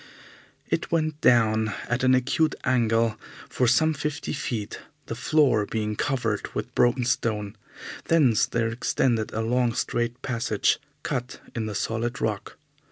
[0.67, 6.55] It went down at an acute angle for some fifty feet, the floor being covered
[6.55, 7.55] with broken stone.
[8.05, 12.57] Thence there extended a long, straight passage cut in the solid rock.